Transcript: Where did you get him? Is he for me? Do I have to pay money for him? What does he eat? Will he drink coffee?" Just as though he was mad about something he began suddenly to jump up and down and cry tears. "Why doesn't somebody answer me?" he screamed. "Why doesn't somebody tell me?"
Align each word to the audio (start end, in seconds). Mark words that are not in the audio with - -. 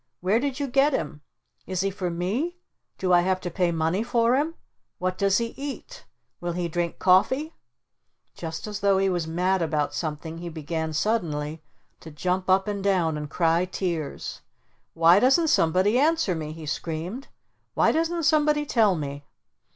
Where 0.19 0.39
did 0.39 0.59
you 0.59 0.65
get 0.65 0.93
him? 0.93 1.21
Is 1.67 1.81
he 1.81 1.91
for 1.91 2.09
me? 2.09 2.57
Do 2.97 3.13
I 3.13 3.21
have 3.21 3.39
to 3.41 3.51
pay 3.51 3.71
money 3.71 4.01
for 4.01 4.35
him? 4.35 4.55
What 4.97 5.15
does 5.15 5.37
he 5.37 5.53
eat? 5.55 6.05
Will 6.39 6.53
he 6.53 6.67
drink 6.67 6.97
coffee?" 6.97 7.53
Just 8.33 8.65
as 8.65 8.79
though 8.79 8.97
he 8.97 9.09
was 9.11 9.27
mad 9.27 9.61
about 9.61 9.93
something 9.93 10.39
he 10.39 10.49
began 10.49 10.91
suddenly 10.91 11.61
to 11.99 12.09
jump 12.09 12.49
up 12.49 12.67
and 12.67 12.83
down 12.83 13.15
and 13.15 13.29
cry 13.29 13.65
tears. 13.65 14.41
"Why 14.95 15.19
doesn't 15.19 15.49
somebody 15.49 15.99
answer 15.99 16.33
me?" 16.33 16.51
he 16.51 16.65
screamed. 16.65 17.27
"Why 17.75 17.91
doesn't 17.91 18.23
somebody 18.23 18.65
tell 18.65 18.95
me?" 18.95 19.23